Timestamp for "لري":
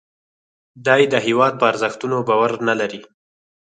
2.79-3.01